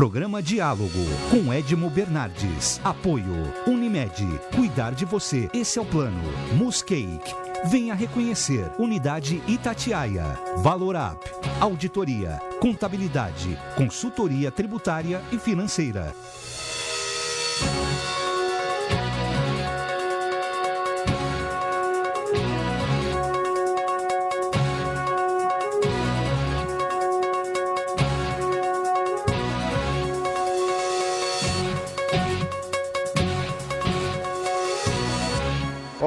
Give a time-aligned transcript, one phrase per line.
[0.00, 2.80] Programa Diálogo com Edmo Bernardes.
[2.82, 4.26] Apoio Unimed.
[4.56, 5.50] Cuidar de você.
[5.52, 6.22] Esse é o plano.
[6.54, 7.34] Muscake.
[7.66, 8.70] Venha reconhecer.
[8.78, 10.38] Unidade Itatiaia.
[10.56, 11.22] Valorap.
[11.60, 12.40] Auditoria.
[12.62, 13.58] Contabilidade.
[13.76, 16.14] Consultoria tributária e financeira.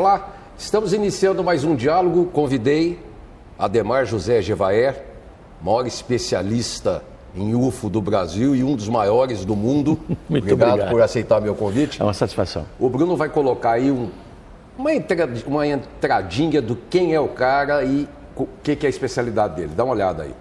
[0.03, 2.25] Olá, estamos iniciando mais um diálogo.
[2.25, 2.99] Convidei
[3.57, 5.01] Ademar José Gevaer,
[5.61, 7.01] maior especialista
[7.33, 9.97] em UFO do Brasil e um dos maiores do mundo.
[10.27, 10.89] Muito obrigado, obrigado.
[10.91, 12.01] por aceitar meu convite.
[12.01, 12.65] É uma satisfação.
[12.77, 14.09] O Bruno vai colocar aí um-
[14.77, 18.89] uma, entra- uma entradinha do quem é o cara e o que, que é a
[18.89, 19.71] especialidade dele.
[19.73, 20.35] Dá uma olhada aí.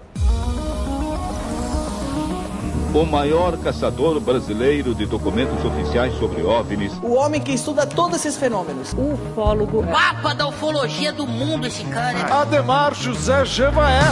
[2.93, 8.37] O maior caçador brasileiro de documentos oficiais sobre OVNIs, O homem que estuda todos esses
[8.37, 8.93] fenômenos.
[8.93, 12.19] ufólogo, Mapa da ufologia do mundo, esse cara.
[12.19, 14.03] é Ademar José Gevaer.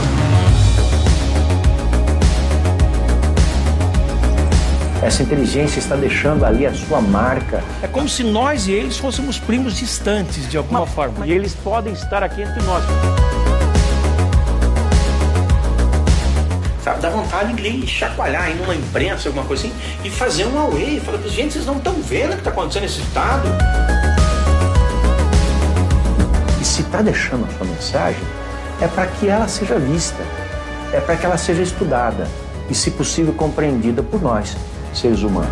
[5.03, 7.63] Essa inteligência está deixando ali a sua marca.
[7.84, 11.25] É como se nós e eles fôssemos primos distantes de alguma forma.
[11.25, 12.84] E eles podem estar aqui entre nós.
[16.84, 20.59] Sabe, dá vontade de ir chacoalhar aí numa imprensa, alguma coisa assim, e fazer um
[20.59, 21.00] away.
[21.00, 23.47] Fala, gente, vocês não estão vendo o que está acontecendo nesse estado?
[26.59, 28.24] E se está deixando a sua mensagem,
[28.81, 30.24] é para que ela seja vista,
[30.92, 32.28] é para que ela seja estudada
[32.68, 34.57] e, se possível, compreendida por nós,
[34.92, 35.51] seres humanos.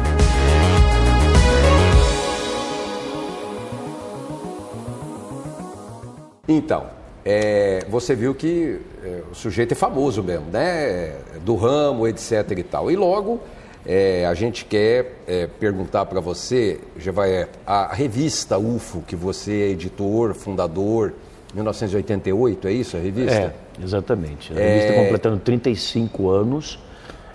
[6.47, 11.15] Então, é, você viu que é, o sujeito é famoso mesmo, né?
[11.43, 12.89] Do ramo, etc e tal.
[12.89, 13.39] E logo,
[13.85, 19.69] é, a gente quer é, perguntar para você, Gevaer, a revista UFO, que você é
[19.69, 21.13] editor, fundador,
[21.53, 23.33] 1988, é isso a revista?
[23.33, 24.53] É, exatamente.
[24.53, 26.79] A revista completando 35 anos,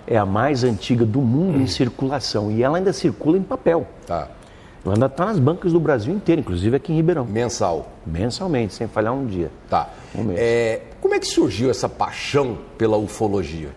[0.07, 2.51] é a mais antiga do mundo em circulação.
[2.51, 3.87] E ela ainda circula em papel.
[4.05, 4.29] Tá.
[4.85, 7.25] Ela ainda está nas bancas do Brasil inteiro, inclusive aqui em Ribeirão.
[7.25, 7.91] Mensal.
[8.05, 9.49] Mensalmente, sem falhar um dia.
[9.69, 9.89] Tá.
[10.15, 10.31] Um.
[10.35, 13.69] É, como é que surgiu essa paixão pela ufologia?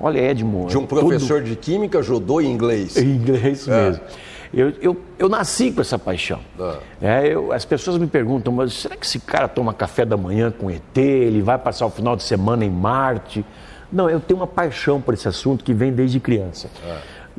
[0.00, 0.66] Olha, Edmo.
[0.66, 2.96] De um é professor de química, judô e inglês.
[2.96, 3.82] Em inglês É.
[3.90, 4.02] mesmo.
[4.52, 6.40] Eu, eu, eu nasci com essa paixão.
[6.58, 6.78] Ah.
[7.00, 10.50] É, eu- as pessoas me perguntam, mas será que esse cara toma café da manhã
[10.50, 10.96] com ET?
[10.96, 13.44] Ele vai passar o final de semana em Marte?
[13.92, 16.68] Não, eu tenho uma paixão por esse assunto que vem desde criança.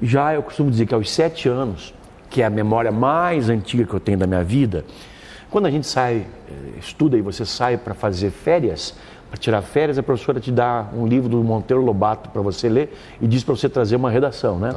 [0.01, 1.93] Já eu costumo dizer que aos sete anos,
[2.31, 4.83] que é a memória mais antiga que eu tenho da minha vida,
[5.51, 8.95] quando a gente sai, eh, estuda e você sai para fazer férias,
[9.29, 12.97] para tirar férias, a professora te dá um livro do Monteiro Lobato para você ler
[13.21, 14.71] e diz para você trazer uma redação, né?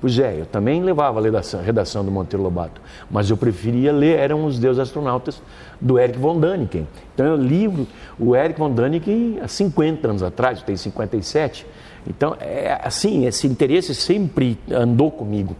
[0.00, 2.80] Pois é, eu também levava a redação, redação do Monteiro Lobato,
[3.10, 5.42] mas eu preferia ler Eram os Deuses Astronautas
[5.80, 6.86] do Eric von Däniken.
[7.14, 7.86] Então eu li o-
[8.18, 11.66] o Eric von Däniken há 50 anos atrás, eu tenho 57.
[12.06, 15.54] Então, é assim, esse interesse sempre andou comigo.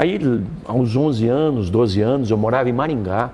[0.00, 0.18] Aí,
[0.64, 3.32] aos 11 anos, 12 anos, eu morava em Maringá.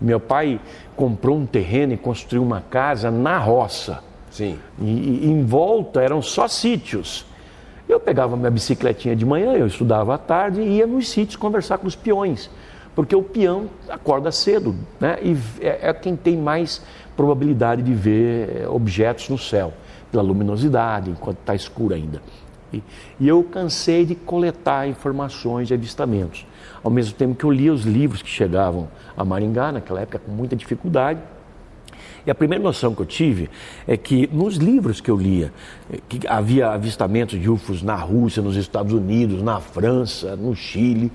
[0.00, 0.60] Meu pai
[0.94, 3.98] comprou um terreno e construiu uma casa na roça.
[4.30, 4.56] Sim.
[4.80, 4.84] E,
[5.24, 7.26] e em volta eram só sítios.
[7.88, 11.78] Eu pegava minha bicicletinha de manhã, eu estudava à tarde e ia nos sítios conversar
[11.78, 12.48] com os peões.
[12.94, 15.18] Porque o peão acorda cedo, né?
[15.20, 16.80] E é, é quem tem mais
[17.16, 19.72] probabilidade de ver eh, objetos no céu,
[20.12, 22.22] pela luminosidade, enquanto está escuro ainda.
[23.20, 26.46] E, eu cansei de coletar informações de avistamentos.
[26.82, 30.32] Ao mesmo tempo que eu lia os livros que chegavam a Maringá, naquela época, com
[30.32, 31.20] muita dificuldade.
[32.26, 33.50] E a primeira noção que eu tive
[33.86, 35.52] é que nos livros que eu lia,
[35.92, 41.12] eh, que havia avistamentos de UFOs na Rússia, nos Estados Unidos, na França, no Chile,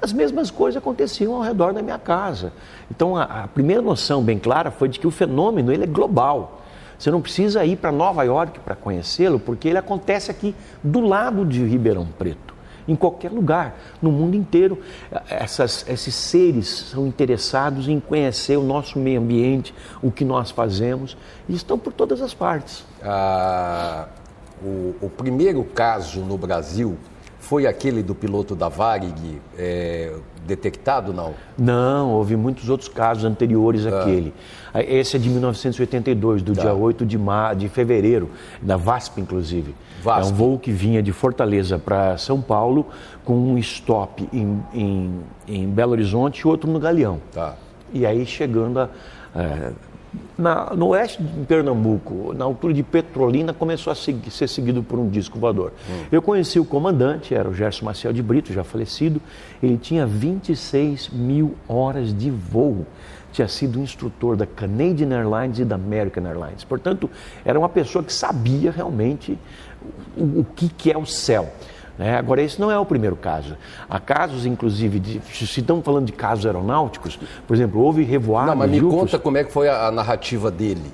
[0.00, 2.52] as mesmas coisas aconteciam ao redor da minha casa.
[2.90, 6.57] Então a, a primeira noção bem clara foi de que o fenômeno ele é global.
[6.98, 11.44] Você não precisa ir para Nova York para conhecê-lo, porque ele acontece aqui do lado
[11.46, 12.56] de Ribeirão Preto
[12.88, 14.78] em qualquer lugar, no mundo inteiro.
[15.28, 21.14] Essas- esses seres são interessados em conhecer o nosso meio ambiente, o que nós fazemos,
[21.46, 22.86] e estão por todas as partes.
[23.02, 24.06] Ah,
[24.62, 26.96] o, o primeiro caso no Brasil
[27.38, 30.14] foi aquele do piloto da Varig é,
[30.46, 31.34] detectado, não?
[31.58, 34.32] Não, houve muitos outros casos anteriores àquele.
[34.74, 38.30] Esse é de 1982, do dia 8 de, ma de fevereiro,
[38.60, 39.74] da VASP, inclusive.
[40.02, 40.30] VASP.
[40.30, 42.86] É um voo que vinha de Fortaleza para São Paulo,
[43.24, 47.20] com um stop em, em, em Belo Horizonte e outro no Galeão.
[47.32, 47.54] Tá.
[47.92, 48.88] E aí chegando a,
[49.34, 49.72] é,
[50.38, 54.98] Na, no oeste de Pernambuco, na altura de Petrolina, começou a seguir, ser seguido por
[54.98, 55.72] um disco voador.
[55.88, 56.04] Hum.
[56.10, 59.20] Eu conheci o comandante, era o Gerson Maciel de Brito, já falecido.
[59.62, 62.86] Ele tinha 26 mil horas de voo.
[63.38, 66.64] Tinha sido instrutor da Canadian Airlines e da American Airlines.
[66.64, 67.08] Portanto,
[67.44, 69.38] era uma pessoa que sabia realmente
[70.16, 71.48] o, o que, que é o céu.
[71.96, 72.18] Né?
[72.18, 73.56] Agora, esse não é o primeiro caso.
[73.88, 78.48] Há casos, inclusive, de, se estamos falando de casos aeronáuticos, por exemplo, houve revoada.
[78.48, 80.92] Não, mas me conta como é que foi a, a narrativa dele.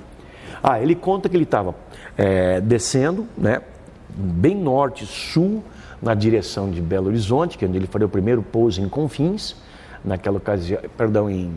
[0.61, 1.73] Ah, ele conta que ele estava
[2.15, 3.59] é, descendo, né,
[4.07, 5.63] bem norte-sul,
[5.99, 9.55] na direção de Belo Horizonte, que é onde ele faria o primeiro pouso em Confins,
[10.03, 11.51] naquela ocasião, perdão, em,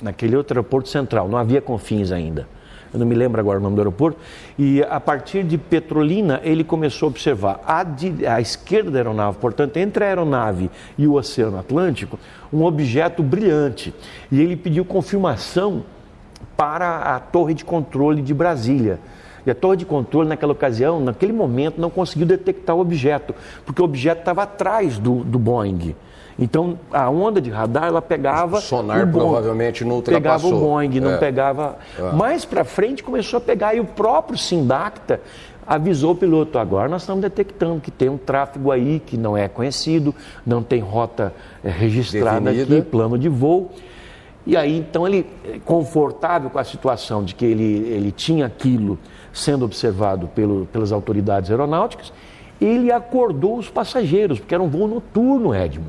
[0.00, 2.46] naquele outro aeroporto central, não havia Confins ainda
[2.92, 4.18] eu não me lembro agora o nome do aeroporto,
[4.58, 7.84] e a partir de Petrolina ele começou a observar à,
[8.34, 12.18] à esquerda da aeronave, portanto, entre a aeronave e o Oceano Atlântico,
[12.52, 13.94] um objeto brilhante.
[14.32, 15.84] E ele pediu confirmação
[16.56, 18.98] para a torre de controle de Brasília.
[19.46, 23.80] E a torre de controle, naquela ocasião, naquele momento, não conseguiu detectar o objeto, porque
[23.80, 25.94] o objeto estava atrás do, do Boeing.
[26.38, 28.58] Então, a onda de radar, ela pegava.
[28.58, 30.20] O sonar o Boeing, provavelmente não ultrapassou.
[30.22, 31.16] Pegava o Boeing, não é.
[31.16, 31.78] pegava.
[31.98, 32.12] É.
[32.12, 35.20] Mais para frente começou a pegar e o próprio Sindacta
[35.66, 39.48] avisou o piloto: agora nós estamos detectando que tem um tráfego aí que não é
[39.48, 40.14] conhecido,
[40.46, 42.78] não tem rota é, registrada Definida.
[42.78, 43.72] aqui, plano de voo.
[44.46, 45.26] E aí, então, ele,
[45.64, 48.98] confortável com a situação de que ele, ele tinha aquilo
[49.30, 52.12] sendo observado pelo, pelas autoridades aeronáuticas,
[52.58, 55.86] ele acordou os passageiros, porque era um voo noturno, Edmo.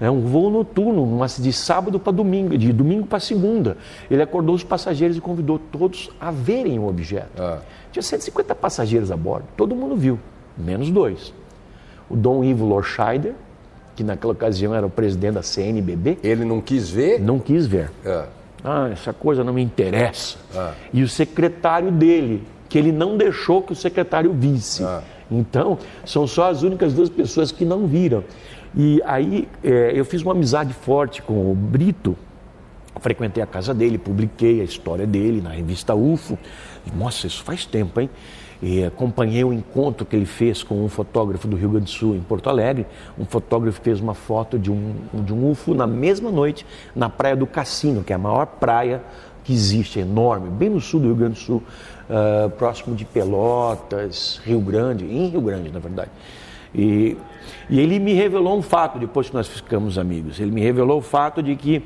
[0.00, 3.76] É um voo noturno, mas de sábado para domingo, de domingo para segunda.
[4.10, 7.30] Ele acordou os passageiros e convidou todos a verem o objeto.
[7.38, 7.58] Ah.
[7.92, 10.18] Tinha 150 passageiros a bordo, todo mundo viu,
[10.56, 11.34] menos dois.
[12.08, 13.34] O Dom Ivo Lorscheider,
[13.94, 16.18] que naquela ocasião era o presidente da CNBB.
[16.22, 17.20] Ele não quis ver?
[17.20, 17.90] Não quis ver.
[18.06, 18.26] Ah,
[18.64, 20.38] ah essa coisa não me interessa.
[20.56, 20.72] Ah.
[20.92, 24.82] E o secretário dele, que ele não deixou que o secretário visse.
[24.82, 25.02] Ah.
[25.30, 28.24] Então, são só as únicas duas pessoas que não viram.
[28.76, 32.16] E aí é, eu fiz uma amizade forte com o Brito,
[33.00, 36.38] frequentei a casa dele, publiquei a história dele na revista UFO.
[36.94, 38.10] Nossa, isso faz tempo, hein?
[38.62, 42.14] E acompanhei o encontro que ele fez com um fotógrafo do Rio Grande do Sul,
[42.14, 42.86] em Porto Alegre.
[43.18, 47.34] Um fotógrafo fez uma foto de um, de um UFO na mesma noite, na Praia
[47.34, 49.02] do Cassino, que é a maior praia
[49.44, 51.62] que existe, é enorme, bem no sul do Rio Grande do Sul,
[52.10, 56.10] uh, próximo de Pelotas, Rio Grande, em Rio Grande, na verdade.
[56.74, 57.16] E,
[57.68, 61.02] e ele me revelou um fato, depois que nós ficamos amigos, ele me revelou o
[61.02, 61.82] fato de que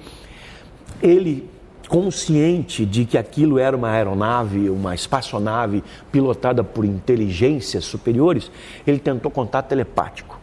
[1.03, 1.49] ele,
[1.89, 8.51] consciente de que aquilo era uma aeronave, uma espaçonave pilotada por inteligências superiores,
[8.87, 10.39] ele tentou contato telepático.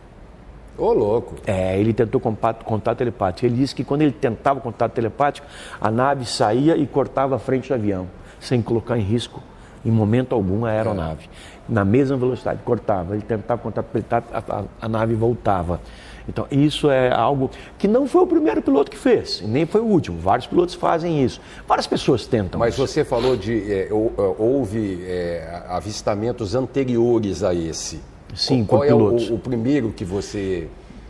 [0.78, 1.36] Ô, oh, louco.
[1.46, 3.46] É, ele tentou contato, contato telepático.
[3.46, 5.46] Ele disse que quando ele tentava contato telepático,
[5.80, 8.08] a nave saía e cortava a frente do avião,
[8.40, 9.44] sem colocar em risco,
[9.86, 11.26] em momento algum, a aeronave.
[11.26, 13.14] É na mesma velocidade, cortava.
[13.16, 13.88] Ele tentava contato
[14.32, 15.80] a, a, a nave voltava.
[16.28, 19.86] Então, isso é algo que não foi o primeiro piloto que fez, nem foi o
[19.86, 20.20] último.
[20.20, 21.42] Vários pilotos fazem isso.
[21.68, 22.60] Várias pessoas tentam.
[22.60, 22.86] Mas isso.
[22.86, 23.72] você falou de.
[23.72, 28.00] É, é houve é, avistamentos anteriores a esse.
[28.36, 29.30] Sim, Qual é pilotos.
[29.30, 30.68] O, o primeiro que você.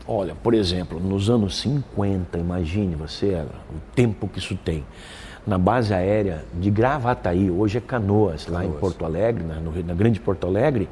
[0.07, 4.83] Olha, por exemplo, nos anos 50, imagine você o tempo que isso tem
[5.45, 9.93] na base aérea de Gravataí, hoje é Canoas, lá em Porto Alegre, na, no, na
[9.93, 10.87] Grande Porto Alegre,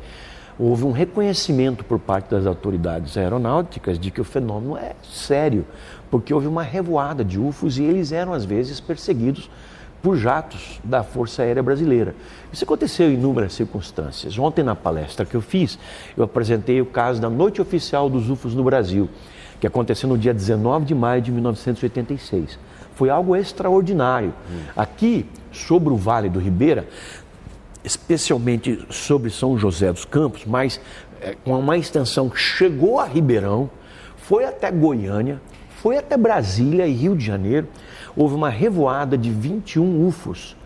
[0.57, 5.65] houve um reconhecimento por parte das autoridades aeronáuticas de que o fenômeno é sério,
[6.11, 9.49] porque houve uma revoada de UFOs e eles eram às vezes perseguidos
[10.01, 12.15] por jatos da Força Aérea Brasileira.
[12.51, 14.37] Isso aconteceu em inúmeras circunstâncias.
[14.37, 15.77] Ontem, na palestra que eu fiz,
[16.17, 19.09] eu apresentei o caso da Noite Oficial dos UFOs no Brasil,
[19.59, 22.57] que aconteceu no dia 19 de maio de 1986.
[22.99, 24.33] Foi algo extraordinário.
[24.51, 24.59] Hum.
[24.75, 26.85] Aqui, sobre o Vale do Ribeira,
[27.81, 30.81] especialmente sobre São José dos Campos, mas
[31.21, 33.69] é, com uma extensão que chegou a Ribeirão,
[34.17, 35.39] foi até Goiânia,
[35.81, 37.69] foi até Brasília e Rio de Janeiro,
[38.17, 40.57] houve uma revoada de 21 UFOs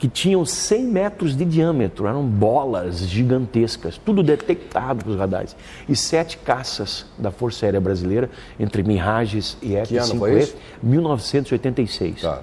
[0.00, 5.54] que tinham 100 metros de diâmetro, eram bolas gigantescas, tudo detectado pelos radares.
[5.86, 12.22] E sete caças da Força Aérea Brasileira, entre Mirages e F-5E, 1986.
[12.22, 12.40] Tá.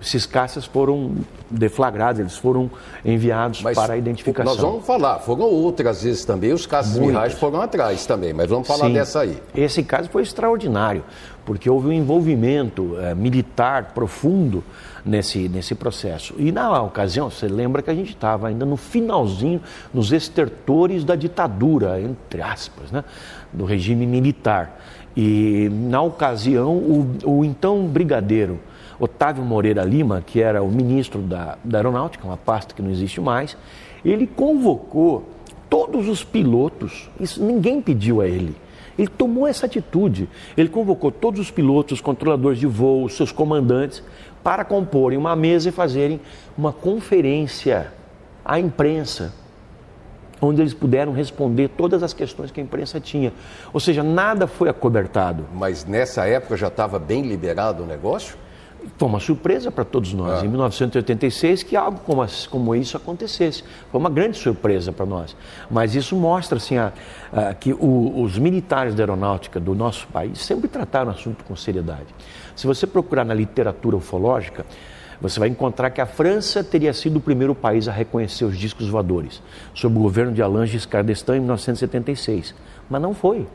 [0.00, 1.14] Esses caças foram
[1.48, 2.68] deflagrados, eles foram
[3.04, 4.52] enviados mas para a identificação.
[4.52, 7.14] Nós vamos falar, foram outras vezes também, os caças Muitas.
[7.14, 9.40] Mirage foram atrás também, mas vamos falar Sim, dessa aí.
[9.54, 11.04] Esse caso foi extraordinário,
[11.44, 14.62] porque houve um envolvimento é, militar profundo
[15.04, 16.34] nesse, nesse processo.
[16.38, 19.60] E na ocasião, você lembra que a gente estava ainda no finalzinho,
[19.92, 23.04] nos estertores da ditadura, entre aspas, né,
[23.52, 24.80] do regime militar.
[25.16, 28.58] E na ocasião, o, o então brigadeiro,
[28.98, 33.20] Otávio Moreira Lima, que era o ministro da, da Aeronáutica, uma pasta que não existe
[33.20, 33.56] mais,
[34.04, 35.28] ele convocou
[35.68, 38.54] todos os pilotos, isso ninguém pediu a ele.
[38.98, 40.28] Ele tomou essa atitude.
[40.56, 44.02] Ele convocou todos os pilotos, os controladores de voo, seus comandantes,
[44.42, 46.20] para comporem uma mesa e fazerem
[46.56, 47.92] uma conferência
[48.44, 49.32] à imprensa,
[50.40, 53.32] onde eles puderam responder todas as questões que a imprensa tinha.
[53.72, 55.46] Ou seja, nada foi acobertado.
[55.54, 58.36] Mas nessa época já estava bem liberado o negócio?
[58.98, 60.44] Foi uma surpresa para todos nós, ah.
[60.44, 63.62] em 1986, que algo como, como, isso acontecesse.
[63.90, 65.36] Foi uma grande surpresa para nós.
[65.70, 66.92] Mas isso mostra assim, a,
[67.32, 71.54] a, que o, os militares da aeronáutica do nosso país sempre trataram o assunto com
[71.54, 72.06] seriedade.
[72.56, 74.64] Se você procurar na literatura ufológica,
[75.20, 78.88] você vai encontrar que a França teria sido o primeiro país a reconhecer os discos
[78.88, 79.40] voadores,
[79.72, 82.54] sob o governo de Alain Giscard d'Estaing em 1976.
[82.90, 83.46] Mas não foi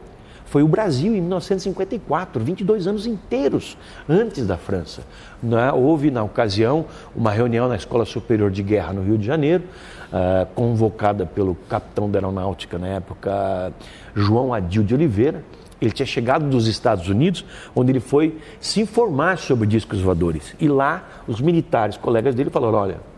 [0.48, 3.78] foi o Brasil em 1954, 22 anos inteiros
[4.08, 5.04] antes da França.
[5.44, 5.72] Né?
[5.72, 6.86] Houve, na ocasião,
[7.16, 9.64] uma reunião na Escola Superior de Guerra no Rio de Janeiro,
[10.12, 13.74] uh, convocada pelo capitão da aeronáutica na época,
[14.16, 15.44] João Adil de Oliveira.
[15.80, 20.56] Ele tinha chegado dos Estados Unidos, onde ele foi se informar sobre discos voadores.
[20.60, 23.17] E lá, os militares, colegas dele, falaram: olha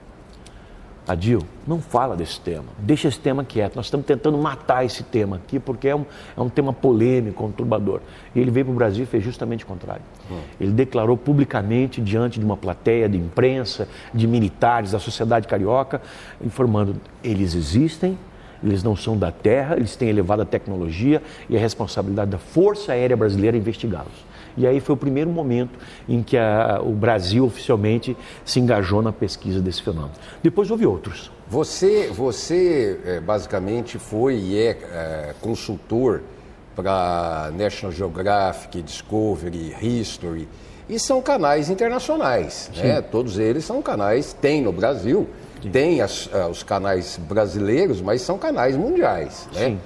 [1.10, 3.76] Adil, não fala desse tema, deixa esse tema quieto.
[3.76, 6.06] Nós estamos tentando matar esse tema aqui porque é um,
[6.38, 8.02] é um tema polêmico, conturbador.
[8.36, 10.04] E ele veio para o Brasil e fez justamente o contrário.
[10.30, 10.38] Hum.
[10.62, 16.00] Ele declarou publicamente, diante de uma plateia de imprensa, de militares, da sociedade carioca,
[16.46, 18.16] informando: eles existem,
[18.64, 23.18] eles não são da terra, eles têm elevada tecnologia e a responsabilidade da Força Aérea
[23.18, 24.29] Brasileira é investigá-los.
[24.60, 29.14] E aí foi o primeiro momento em que a, o Brasil oficialmente se engajou na
[29.14, 30.12] pesquisa desse fenômeno.
[30.44, 31.32] Depois houve outros.
[31.48, 36.22] Você, você é, basicamente foi e é, é consultor
[36.76, 40.48] para National Geographic, Discovery, History,
[40.90, 43.02] e são canais internacionais, né?
[43.02, 45.28] Todos eles são canais, tem no Brasil,
[45.62, 45.70] Sim.
[45.70, 49.66] tem as, uh, os canais brasileiros, mas são canais mundiais, né?
[49.66, 49.80] Sim.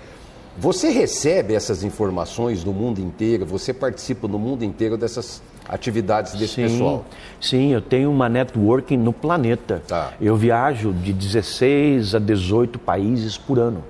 [0.57, 3.45] Você recebe essas informações do mundo inteiro?
[3.45, 7.05] Você participa no mundo inteiro dessas atividades desse sim, pessoal?
[7.41, 9.81] Sim, eu tenho uma networking no planeta.
[9.88, 10.13] Tá.
[10.22, 13.83] Eu viajo de 16 a 18 países por ano,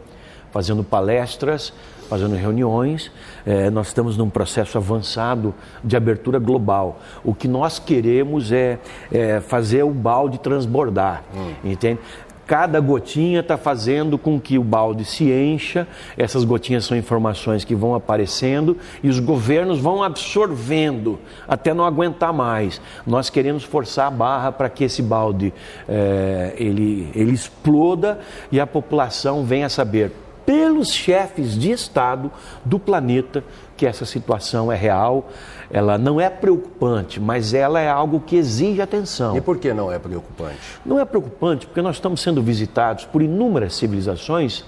[0.52, 1.74] fazendo palestras,
[2.14, 3.12] fazendo reuniões.
[3.46, 5.54] É, nós estamos num processo avançado
[5.84, 7.00] de abertura global.
[7.24, 8.80] O que nós queremos é,
[9.12, 11.54] é fazer o balde transbordar, hum.
[11.64, 12.00] entende?
[12.46, 17.74] Cada gotinha está fazendo com que o balde se encha, essas gotinhas são informações que
[17.74, 22.82] vão aparecendo e os governos vão absorvendo até não aguentar mais.
[23.08, 25.54] Nós queremos forçar a barra para que esse balde
[25.88, 28.20] é, ele, ele exploda
[28.52, 30.12] e a população venha saber
[30.46, 32.32] pelos chefes de Estado
[32.66, 33.44] do planeta
[33.76, 35.30] que essa situação é real,
[35.74, 39.36] ela não é preocupante, mas ela é algo que exige atenção.
[39.36, 40.60] E por que não é preocupante?
[40.86, 44.64] Não é preocupante porque nós estamos sendo visitados por inúmeras civilizações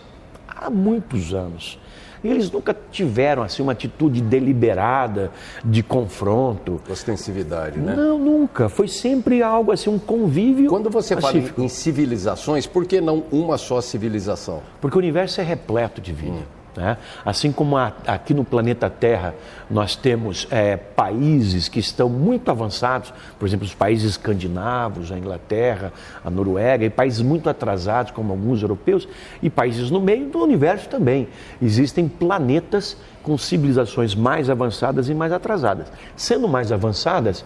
[0.47, 1.77] há muitos anos.
[2.23, 5.31] E eles nunca tiveram assim uma atitude deliberada
[5.63, 6.81] de confronto.
[6.89, 7.93] Ostensividade, né?
[7.95, 8.67] Não, nunca.
[8.67, 10.67] Foi sempre algo assim, um convívio.
[10.67, 11.53] Quando você pacífico.
[11.53, 14.63] fala em, civilizações, por que não uma só civilização?
[14.81, 16.37] Porque o universo é repleto de vida.
[16.37, 16.54] Hum.
[16.75, 16.97] Né?
[17.23, 19.33] Assim como a, aqui no planeta Terra
[19.69, 25.93] nós temos é, países que estão muito avançados, por exemplo, os países escandinavos, a Inglaterra,
[26.23, 29.07] a Noruega, e países muito atrasados, como alguns europeus,
[29.41, 31.27] e países no meio do universo também.
[31.61, 35.87] Existem planetas com civilizações mais avançadas e mais atrasadas.
[36.15, 37.45] Sendo mais avançadas,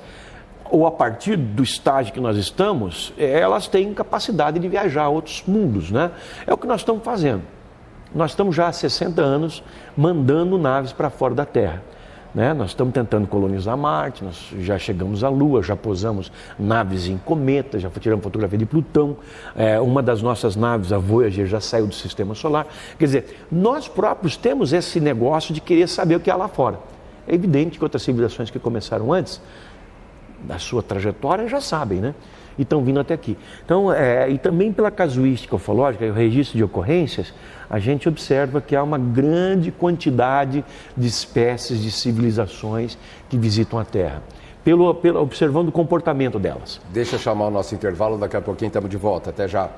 [0.69, 5.43] ou a partir do estágio que nós estamos, elas têm capacidade de viajar a outros
[5.47, 5.89] mundos.
[5.89, 6.11] Né?
[6.45, 7.58] É o que nós estamos fazendo.
[8.13, 9.63] Nós estamos já há 60 anos
[9.95, 11.83] mandando naves para fora da Terra.
[12.33, 12.53] Né?
[12.53, 17.81] Nós estamos tentando colonizar Marte, nós já chegamos à Lua, já posamos naves em cometas,
[17.81, 19.17] já tiramos fotografia de Plutão.
[19.55, 22.67] É, uma das nossas naves, a Voyager, já saiu do sistema solar.
[22.97, 26.79] Quer dizer, nós próprios temos esse negócio de querer saber o que há lá fora.
[27.27, 29.41] É evidente que outras civilizações que começaram antes,
[30.41, 32.15] da sua trajetória, já sabem, né?
[32.57, 33.37] E estão vindo até aqui.
[33.63, 37.33] Então, é, e também pela casuística ufológica, o registro de ocorrências,
[37.69, 40.63] a gente observa que há uma grande quantidade
[40.95, 42.97] de espécies, de civilizações
[43.29, 44.23] que visitam a Terra.
[44.63, 46.81] Pelo, pelo, observando o comportamento delas.
[46.91, 49.29] Deixa eu chamar o nosso intervalo, daqui a pouquinho estamos de volta.
[49.29, 49.69] Até já.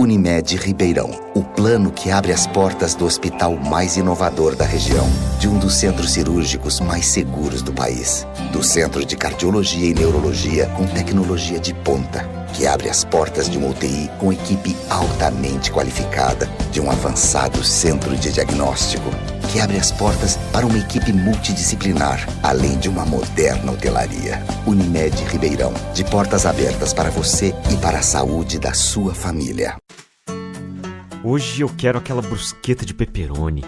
[0.00, 5.06] Unimed Ribeirão, o plano que abre as portas do hospital mais inovador da região,
[5.38, 10.66] de um dos centros cirúrgicos mais seguros do país, do centro de cardiologia e neurologia
[10.76, 16.46] com tecnologia de ponta, que abre as portas de uma UTI com equipe altamente qualificada,
[16.70, 19.10] de um avançado centro de diagnóstico
[19.52, 24.40] que abre as portas para uma equipe multidisciplinar, além de uma moderna hotelaria.
[24.66, 29.76] Unimed Ribeirão, de portas abertas para você e para a saúde da sua família.
[31.24, 33.64] Hoje eu quero aquela brusqueta de pepperoni.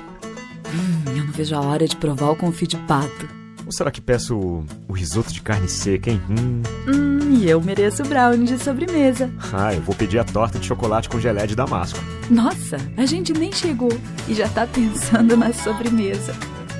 [0.73, 3.42] Hum, eu não vejo a hora de provar o confit de pato.
[3.65, 6.21] Ou será que peço o, o risoto de carne seca, hein?
[6.29, 6.63] Hum.
[6.89, 9.31] Hum, e eu mereço brownie de sobremesa.
[9.53, 11.99] Ah, eu vou pedir a torta de chocolate com gelé de damasco.
[12.31, 13.93] Nossa, a gente nem chegou
[14.29, 16.35] e já tá pensando na sobremesa.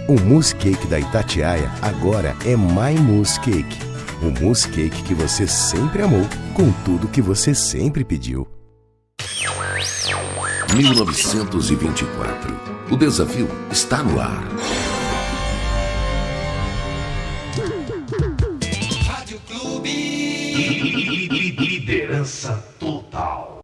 [0.09, 3.79] O mousse cake da Itatiaia agora é My Mousse Cake.
[4.21, 8.47] O mousse cake que você sempre amou, com tudo que você sempre pediu.
[10.75, 12.61] 1924.
[12.91, 14.43] O desafio está no ar.
[20.53, 23.61] Liderança total.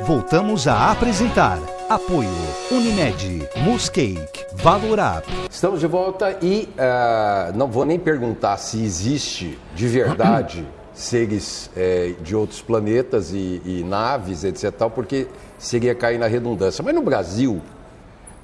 [0.00, 2.28] Voltamos a apresentar Apoio
[2.68, 5.28] Unimed, Muscake, Valor Up.
[5.48, 12.14] Estamos de volta e uh, não vou nem perguntar se existe de verdade seres é,
[12.20, 14.72] de outros planetas e, e, naves, etc.
[14.72, 15.28] Tal, porque
[15.58, 16.82] seria cair na redundância.
[16.82, 17.62] Mas no Brasil,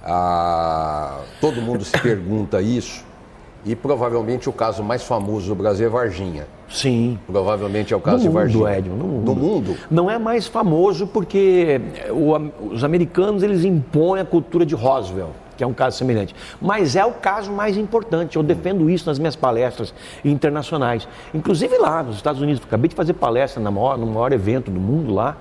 [0.04, 3.07] uh, todo mundo se pergunta isso
[3.68, 6.46] e provavelmente o caso mais famoso do Brasil é Varginha.
[6.70, 7.18] Sim.
[7.26, 8.78] Provavelmente é o caso no de mundo, Varginha.
[8.78, 9.24] Edson, no mundo.
[9.26, 9.76] No mundo?
[9.90, 11.78] Não é mais famoso porque
[12.10, 16.34] o, os americanos eles impõem a cultura de Roswell, que é um caso semelhante.
[16.62, 18.36] Mas é o caso mais importante.
[18.36, 19.92] Eu defendo isso nas minhas palestras
[20.24, 21.06] internacionais.
[21.34, 22.62] Inclusive lá nos Estados Unidos.
[22.64, 25.36] Acabei de fazer palestra no maior, no maior evento do mundo lá.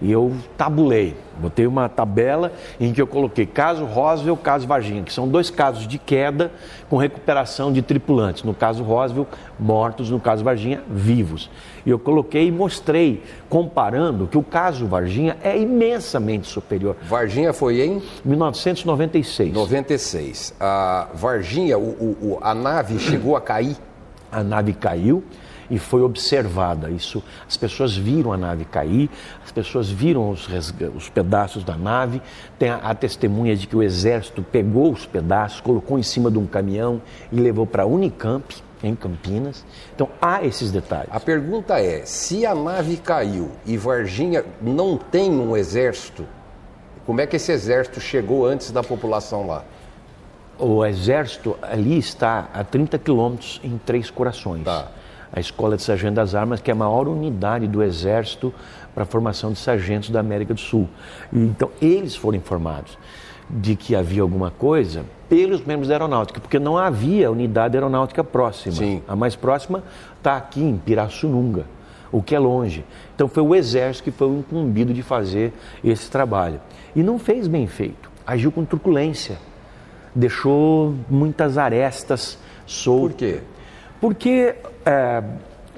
[0.00, 5.12] E eu tabulei, botei uma tabela em que eu coloquei caso Roswell, caso Varginha, que
[5.12, 6.52] são dois casos de queda
[6.90, 8.42] com recuperação de tripulantes.
[8.42, 9.26] No caso Roswell,
[9.58, 11.50] mortos, no caso Varginha, vivos.
[11.84, 16.96] E eu coloquei e mostrei, comparando, que o caso Varginha é imensamente superior.
[17.02, 18.02] Varginha foi em?
[18.24, 19.52] 1996.
[19.52, 20.54] 96.
[20.60, 23.76] A Varginha, o, o, a nave chegou a cair?
[24.30, 25.24] A nave caiu
[25.70, 26.90] e foi observada.
[26.90, 29.10] Isso, as pessoas viram a nave cair,
[29.44, 30.48] as pessoas viram os,
[30.94, 32.20] os pedaços da nave.
[32.58, 36.38] Tem a, a, testemunha de que o exército pegou os pedaços, colocou em cima de
[36.38, 37.00] um caminhão
[37.30, 39.64] e levou para a Unicamp, em Campinas.
[39.94, 41.08] Então há esses detalhes.
[41.10, 46.26] A pergunta é: se a nave caiu e Varginha não tem um exército,
[47.04, 49.64] como é que esse exército chegou antes da população lá?
[50.58, 54.64] O exército ali está a 30 quilômetros em Três Corações.
[54.64, 54.88] Tá
[55.32, 58.52] a Escola de Sargento das Armas, que é a maior unidade do Exército
[58.94, 60.88] para a formação de sargentos da América do Sul.
[61.32, 62.96] Então, eles foram informados
[63.48, 68.74] de que havia alguma coisa pelos membros da aeronáutica, porque não havia unidade aeronáutica próxima.
[68.74, 69.02] Sim.
[69.06, 69.82] A mais próxima
[70.18, 71.64] está aqui em Pirassununga,
[72.10, 72.84] o que é longe.
[73.14, 75.52] Então foi o Exército que foi incumbido de fazer
[75.84, 76.60] esse trabalho.
[76.94, 79.38] E não fez bem feito, agiu com truculência,
[80.14, 83.10] deixou muitas arestas soltas.
[83.10, 83.40] Por quê?
[84.00, 84.54] Porque
[84.84, 85.22] é,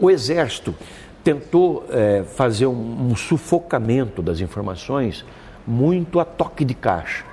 [0.00, 0.74] o Exército
[1.22, 5.24] tentou é, fazer um, um, sufocamento das informações
[5.66, 7.24] muito a toque de caixa.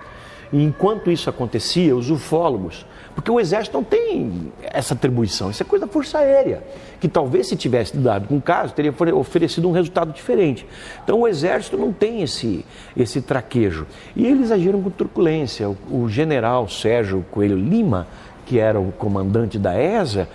[0.52, 5.66] E enquanto isso acontecia, os ufólogos, porque o Exército não tem essa atribuição, isso é
[5.66, 6.62] coisa da Força Aérea,
[7.00, 10.68] que talvez se tivesse dado com um caso, teria oferecido um resultado diferente.
[11.04, 12.66] Então o Exército não tem esse,
[12.98, 13.88] esse traquejo.
[14.16, 15.70] E eles agiram com truculência.
[15.70, 18.06] O, o general Sérgio Coelho Lima,
[18.46, 20.28] que era o comandante da ESA,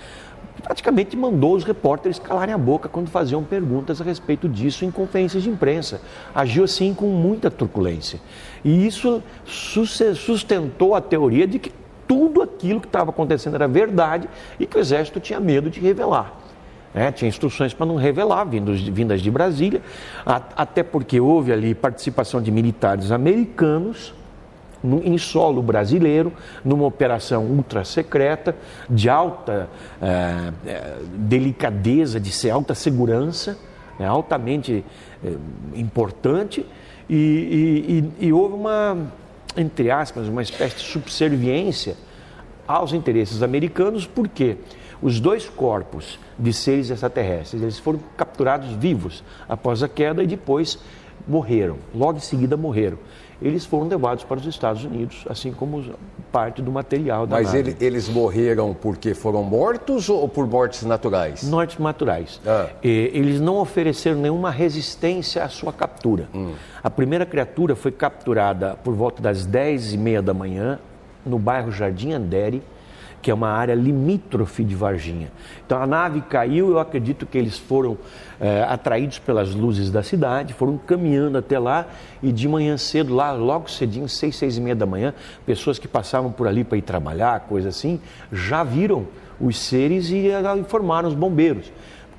[0.60, 5.42] praticamente mandou os repórteres calarem a boca quando faziam perguntas a respeito disso em conferências
[5.42, 6.00] de imprensa.
[6.34, 8.20] Agiu assim com muita truculência.
[8.64, 11.72] E isso sustentou a teoria de que
[12.06, 16.40] tudo aquilo que estava acontecendo era verdade e que o Exército tinha medo de revelar.
[16.92, 19.80] É, tinha instruções para não revelar, vindas, vindas de Brasília,
[20.26, 24.12] até porque houve ali participação de militares americanos
[24.82, 26.32] em solo brasileiro,
[26.64, 28.56] numa operação ultra secreta,
[28.88, 29.68] de alta
[30.00, 30.52] é,
[31.14, 33.58] delicadeza, de ser alta segurança,
[33.98, 34.84] é, altamente
[35.22, 35.32] é,
[35.74, 36.64] importante,
[37.08, 38.96] e, e, e, houve uma,
[39.56, 41.96] entre aspas, uma espécie de subserviência
[42.66, 44.56] aos interesses americanos, porque
[45.02, 50.78] os dois corpos de seres extraterrestres, eles foram capturados vivos após a queda e depois
[51.26, 52.98] morreram, logo em seguida morreram
[53.42, 55.82] eles foram levados para os Estados Unidos, assim como
[56.30, 61.42] parte do material da Mas ele, eles morreram porque foram mortos ou por mortes naturais?
[61.44, 62.40] Mortes naturais.
[62.46, 62.68] Ah.
[62.82, 66.28] eles não ofereceram nenhuma resistência à sua captura.
[66.34, 66.52] Hum.
[66.82, 70.78] A primeira criatura foi capturada por volta das 10 e meia da manhã,
[71.24, 72.62] no bairro Jardim Andere,
[73.22, 75.30] que é uma área limítrofe de Varginha.
[75.66, 77.98] Então a nave caiu, eu acredito que eles foram
[78.40, 81.86] é, atraídos pelas luzes da cidade, foram caminhando até lá
[82.22, 85.86] e de manhã cedo, lá logo cedinho, seis, seis e meia da manhã, pessoas que
[85.86, 88.00] passavam por ali para ir trabalhar, coisa assim,
[88.32, 89.06] já viram
[89.40, 91.70] os seres e eh, informaram os bombeiros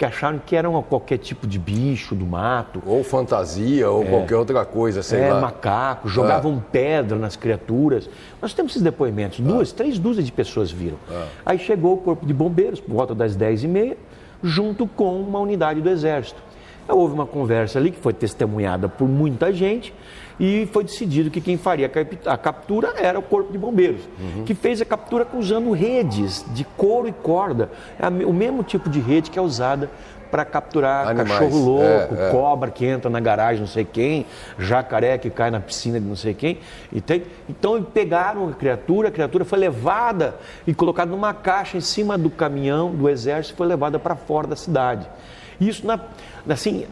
[0.01, 2.81] que acharam que eram qualquer tipo de bicho do mato.
[2.87, 4.05] Ou fantasia, ou é.
[4.07, 5.39] qualquer outra coisa, sei é, lá.
[5.39, 6.71] macaco, jogavam é.
[6.71, 8.09] pedra nas criaturas.
[8.41, 9.47] Nós temos esses depoimentos, ah.
[9.47, 10.97] duas, três dúzias de pessoas viram.
[11.07, 11.27] Ah.
[11.45, 13.95] Aí chegou o corpo de bombeiros, por volta das dez e meia,
[14.41, 16.41] junto com uma unidade do Exército.
[16.87, 19.93] Houve uma conversa ali que foi testemunhada por muita gente
[20.41, 21.89] e foi decidido que quem faria
[22.25, 24.43] a captura era o Corpo de Bombeiros, uhum.
[24.43, 28.99] que fez a captura usando redes de couro e corda, é o mesmo tipo de
[28.99, 29.87] rede que é usada
[30.31, 31.29] para capturar Animais.
[31.29, 32.31] cachorro louco, é, é.
[32.31, 34.25] cobra que entra na garagem não sei quem,
[34.57, 36.57] jacaré que cai na piscina de não sei quem.
[37.47, 40.33] Então pegaram a criatura, a criatura foi levada
[40.65, 44.47] e colocada numa caixa em cima do caminhão do exército e foi levada para fora
[44.47, 45.07] da cidade.
[45.61, 45.99] Isso na,
[46.49, 46.85] assim,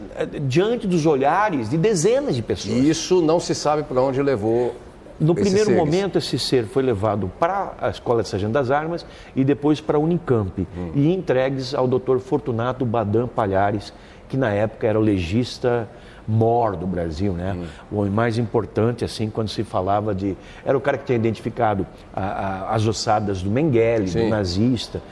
[0.46, 2.76] diante dos olhares de dezenas de pessoas.
[2.76, 4.76] E isso não se sabe para onde levou.
[5.18, 5.78] No primeiro seres.
[5.78, 9.04] momento, esse ser foi levado para a Escola de Sargento das Armas
[9.36, 10.92] e depois para a Unicamp hum.
[10.94, 12.18] e entregues ao Dr.
[12.20, 13.92] Fortunato Badam Palhares,
[14.28, 15.88] que na época era o legista
[16.26, 17.54] mor do Brasil, né?
[17.54, 17.64] Hum.
[17.90, 20.36] O homem mais importante, assim, quando se falava de...
[20.64, 24.24] Era o cara que tinha identificado a, a, as ossadas do Mengele, Sim.
[24.24, 25.02] do nazista.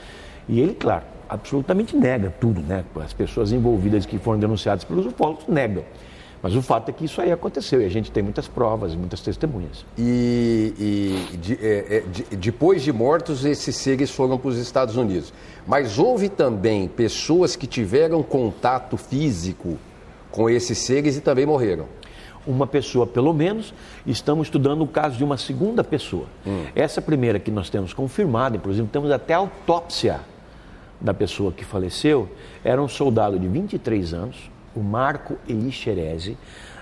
[0.48, 2.84] E ele, claro, absolutamente nega tudo, né?
[2.96, 5.84] As pessoas envolvidas que foram denunciadas pelos ufólogos negam.
[6.42, 9.20] Mas o fato é que isso aí aconteceu e a gente tem muitas provas, muitas
[9.20, 9.84] testemunhas.
[9.96, 14.96] E, e de, é, é, de, depois de mortos, esses seres foram para os Estados
[14.96, 15.32] Unidos.
[15.66, 19.76] Mas houve também pessoas que tiveram contato físico
[20.30, 21.86] com esses seres e também morreram.
[22.46, 23.74] Uma pessoa, pelo menos,
[24.06, 26.26] estamos estudando o caso de uma segunda pessoa.
[26.46, 26.66] Hum.
[26.74, 30.20] Essa primeira que nós temos confirmada, inclusive temos até autópsia
[31.00, 32.28] da pessoa que faleceu
[32.64, 36.36] era um soldado de 23 anos, o Marco Elixerese.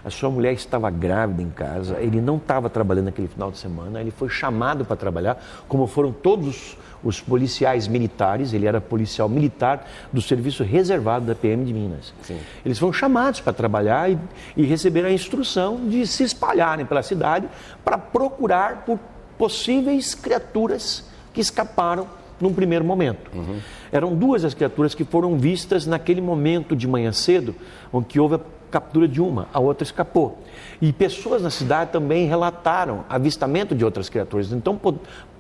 [0.05, 4.01] A sua mulher estava grávida em casa, ele não estava trabalhando naquele final de semana,
[4.01, 9.89] ele foi chamado para trabalhar, como foram todos os policiais militares, ele era policial militar
[10.13, 12.15] do serviço reservado da PM de Minas.
[12.23, 12.39] Sim.
[12.65, 14.19] Eles foram chamados para trabalhar e,
[14.57, 17.49] e receberam a instrução de se espalharem pela cidade
[17.85, 18.99] para procurar por
[19.37, 22.07] possíveis criaturas que escaparam
[22.41, 23.31] num primeiro momento.
[23.35, 23.59] Uhum.
[23.91, 27.55] Eram duas as criaturas que foram vistas naquele momento de manhã cedo,
[27.93, 30.43] onde houve a captura de uma, a outra escapou.
[30.81, 34.53] E pessoas na cidade também relataram avistamento de outras criaturas.
[34.53, 34.79] Então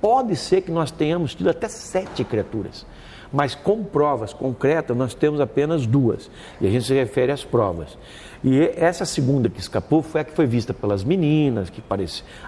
[0.00, 2.86] pode ser que nós tenhamos tido até sete criaturas.
[3.32, 6.30] Mas com provas concretas, nós temos apenas duas.
[6.60, 7.96] E a gente se refere às provas.
[8.44, 11.82] E essa segunda que escapou foi a que foi vista pelas meninas, que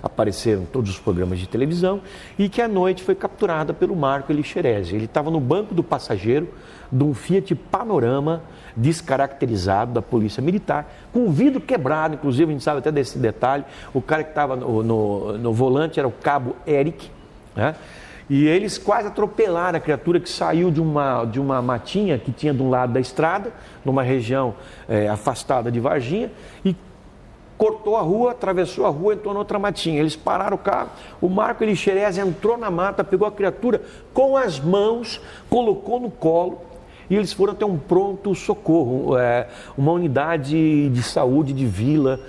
[0.02, 2.00] apareceram em todos os programas de televisão,
[2.38, 4.94] e que à noite foi capturada pelo Marco Elixerese.
[4.94, 6.48] Ele estava no banco do passageiro
[6.90, 8.42] de um Fiat Panorama
[8.76, 13.64] descaracterizado da Polícia Militar, com o vidro quebrado, inclusive a gente sabe até desse detalhe.
[13.92, 17.10] O cara que estava no, no, no volante era o cabo Eric,
[17.56, 17.74] né?
[18.28, 22.52] E eles quase atropelaram a criatura que saiu de uma, de uma matinha que tinha
[22.52, 23.52] de um lado da estrada,
[23.84, 24.54] numa região
[24.86, 26.30] é, afastada de Varginha,
[26.62, 26.76] e
[27.56, 29.98] cortou a rua, atravessou a rua, entrou noutra matinha.
[29.98, 33.80] Eles pararam o carro, o Marco Elixerez entrou na mata, pegou a criatura
[34.12, 36.60] com as mãos, colocou no colo,
[37.08, 42.20] e eles foram até um pronto socorro, é, uma unidade de saúde de vila.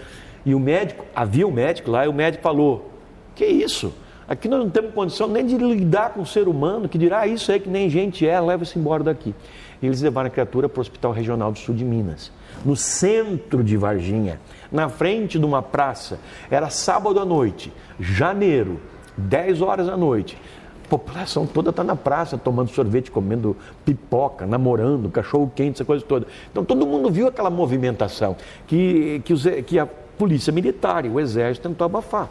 [0.46, 2.90] E o médico, havia o médico lá, e o médico falou:
[3.36, 3.94] Que isso?
[4.30, 7.28] Aqui nós não temos condição nem de lidar com o ser humano, que dirá ah,
[7.28, 9.34] isso aí que nem gente é, leva-se embora daqui.
[9.82, 12.32] E eles levaram a criatura para o Hospital Regional do Sul de Minas,
[12.64, 14.40] no centro de Varginha,
[14.72, 16.20] na frente de uma praça.
[16.52, 18.80] Era sábado à noite, janeiro,
[19.18, 20.38] 10 horas da noite.
[20.86, 26.06] A população toda está na praça tomando sorvete, comendo pipoca, namorando, cachorro quente, essa coisa
[26.06, 26.28] toda.
[26.52, 28.36] Então todo mundo viu aquela movimentação
[28.68, 32.30] que, que, os, que a polícia militar e o exército tentou abafar.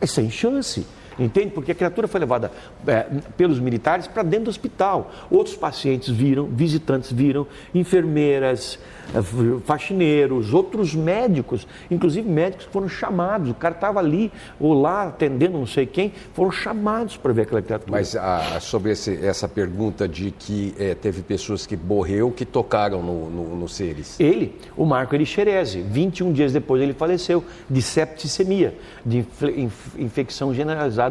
[0.00, 0.84] Mas sem chance.
[1.18, 1.50] Entende?
[1.50, 2.50] Porque a criatura foi levada
[2.86, 5.10] é, pelos militares para dentro do hospital.
[5.30, 8.78] Outros pacientes viram, visitantes viram, enfermeiras,
[9.14, 13.50] é, faxineiros, outros médicos, inclusive médicos foram chamados.
[13.50, 17.62] O cara estava ali ou lá atendendo não sei quem, foram chamados para ver aquela
[17.62, 17.92] criatura.
[17.92, 23.02] Mas ah, sobre esse, essa pergunta de que é, teve pessoas que morreu que tocaram
[23.02, 24.20] no, no, no seres.
[24.20, 28.74] Ele, o Marco Erixerese, 21 dias depois ele faleceu de septicemia,
[29.04, 29.24] de
[29.98, 31.05] infecção generalizada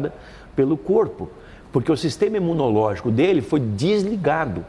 [0.54, 1.28] pelo corpo,
[1.72, 4.64] porque o sistema imunológico dele foi desligado.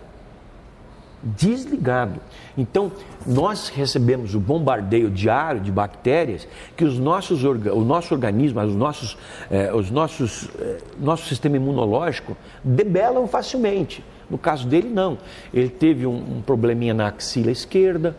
[1.24, 2.20] desligado.
[2.58, 2.92] Então,
[3.26, 9.18] nós recebemos o bombardeio diário de bactérias que os nossos o nosso organismo, os nossos,
[9.50, 14.04] eh, os nossos, eh, nosso sistema imunológico debelam facilmente.
[14.30, 15.18] No caso dele, não.
[15.54, 18.16] Ele teve um, um probleminha na axila esquerda,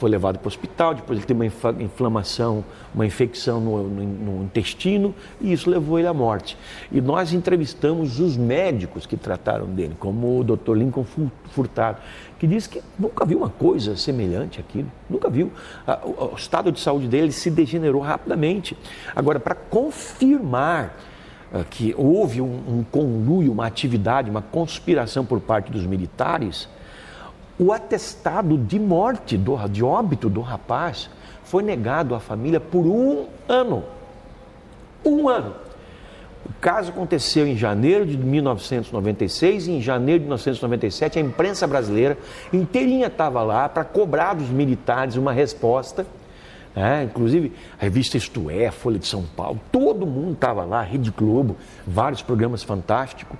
[0.00, 4.44] foi levado para o hospital, depois ele teve uma inflamação, uma infecção no, no, no,
[4.44, 6.56] intestino e isso levou ele à morte.
[6.90, 10.72] E nós entrevistamos os médicos que trataram dele, como o Dr.
[10.74, 11.04] Lincoln
[11.50, 11.98] Furtado,
[12.38, 15.52] que disse que nunca viu uma coisa semelhante àquilo, nunca viu.
[16.02, 18.74] O, o estado de saúde dele se degenerou rapidamente.
[19.14, 20.96] Agora, para confirmar
[21.52, 26.66] ah, que houve um, um conluio, uma atividade, uma conspiração por parte dos militares,
[27.60, 31.10] o atestado de morte, do, de óbito do rapaz,
[31.44, 33.84] foi negado à família por um ano.
[35.04, 35.54] Um ano.
[36.46, 42.16] O caso aconteceu em janeiro de 1996 e em janeiro de 1997 a imprensa brasileira
[42.50, 46.06] inteirinha estava lá para cobrar dos militares uma resposta.
[46.74, 51.10] É, inclusive a revista Isto É, Folha de São Paulo, todo mundo estava lá, Rede
[51.10, 53.36] Globo, vários programas fantásticos.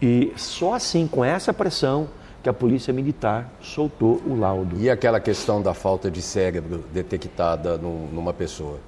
[0.00, 2.08] E só assim, com essa pressão,
[2.42, 4.76] que a polícia militar soltou o laudo.
[4.78, 8.78] E aquela questão da falta de cérebro detectada numa pessoa?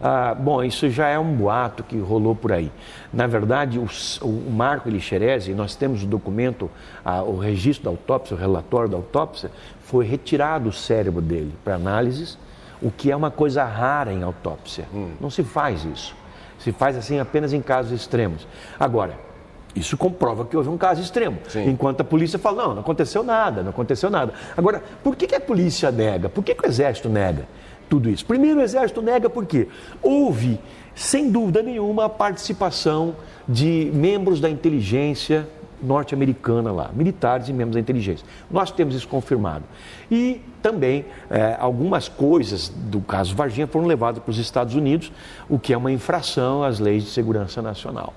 [0.00, 2.70] Ah, bom, isso já é um boato que rolou por aí.
[3.12, 3.86] Na verdade, o,
[4.22, 6.70] o Marco Elixerese, nós temos o documento,
[7.26, 9.50] o registro da autópsia, o relatório da autópsia,
[9.80, 12.36] foi retirado o cérebro dele para análises,
[12.82, 14.86] o que é uma coisa rara em autópsia.
[14.92, 15.12] Hum.
[15.20, 16.14] Não se faz isso.
[16.58, 18.46] Se faz assim apenas em casos extremos.
[18.78, 19.18] Agora,
[19.74, 21.38] isso comprova que houve um caso extremo.
[21.48, 21.68] Sim.
[21.70, 24.32] Enquanto a polícia fala, não, não aconteceu nada, não aconteceu nada.
[24.56, 26.28] Agora, por que, que a polícia nega?
[26.28, 27.46] Por que, que o exército nega
[27.88, 28.24] tudo isso?
[28.24, 29.68] Primeiro, o exército nega porque
[30.00, 30.60] houve,
[30.94, 33.16] sem dúvida nenhuma, a participação
[33.48, 35.46] de membros da inteligência
[35.82, 38.26] norte-americana lá, militares e membros da inteligência.
[38.50, 39.64] Nós temos isso confirmado.
[40.10, 45.12] E também é, algumas coisas do caso Varginha foram levadas para os Estados Unidos,
[45.48, 48.14] o que é uma infração às leis de segurança nacional.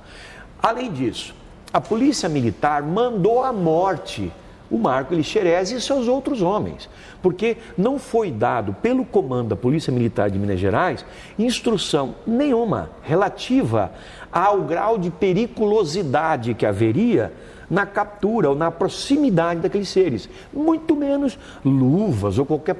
[0.61, 1.35] Além disso,
[1.77, 4.33] a polícia militar mandou à morte
[4.67, 6.89] o Marco Elixerez e seus outros homens,
[7.21, 11.05] porque não foi dado pelo comando da Polícia Militar de Minas Gerais
[11.37, 13.91] instrução nenhuma relativa
[14.31, 17.31] ao grau de periculosidade que haveria
[17.69, 22.77] na captura ou na proximidade daqueles seres, muito menos luvas ou qualquer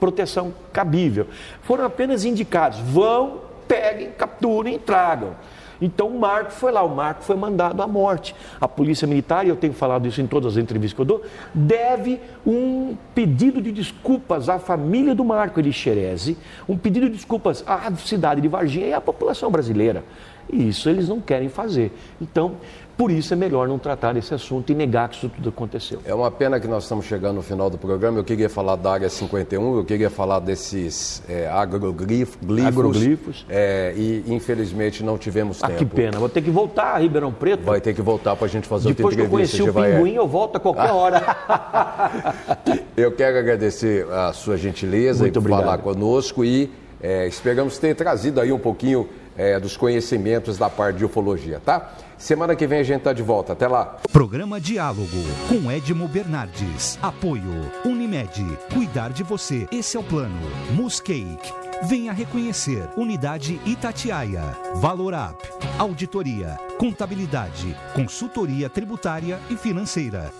[0.00, 1.26] proteção cabível.
[1.64, 5.34] Foram apenas indicados: vão, peguem, capturem e tragam.
[5.80, 8.34] Então o Marco foi lá, o Marco foi mandado à morte.
[8.60, 11.22] A Polícia Militar, e eu tenho falado isso em todas as entrevistas que eu dou,
[11.54, 16.36] deve um pedido de desculpas à família do Marco Elixerese,
[16.68, 20.04] um pedido de desculpas à cidade de Varginha e à população brasileira.
[20.50, 21.92] E isso eles não querem fazer.
[22.20, 22.56] Então,
[22.98, 26.00] por isso é melhor não tratar desse assunto e negar que isso tudo aconteceu.
[26.04, 28.18] É uma pena que nós estamos chegando no final do programa.
[28.18, 32.36] Eu queria falar da Área 51, eu queria falar desses é, agroglifos.
[32.66, 33.46] agroglifos.
[33.48, 35.78] É, e infelizmente não tivemos ah, tempo.
[35.78, 36.18] que pena.
[36.18, 37.62] Vou ter que voltar a Ribeirão Preto.
[37.62, 39.56] Vai ter que voltar para a gente fazer Depois outra entrevista.
[39.56, 41.24] Depois que eu conheci o pinguim, eu volto a qualquer hora.
[42.96, 45.60] eu quero agradecer a sua gentileza Muito em obrigado.
[45.60, 46.68] falar conosco e
[47.00, 51.92] é, esperamos ter trazido aí um pouquinho é, dos conhecimentos da parte de ufologia, tá?
[52.18, 53.52] Semana que vem a gente tá de volta.
[53.52, 53.96] Até lá.
[54.12, 55.06] Programa Diálogo
[55.48, 56.98] com Edmo Bernardes.
[57.00, 58.44] Apoio Unimed.
[58.74, 59.66] Cuidar de você.
[59.70, 60.40] Esse é o plano.
[60.72, 61.52] Muscake.
[61.84, 62.88] Venha reconhecer.
[62.96, 64.56] Unidade Itatiaia.
[64.74, 65.38] Valorap.
[65.78, 66.58] Auditoria.
[66.76, 67.76] Contabilidade.
[67.94, 70.32] Consultoria tributária e financeira.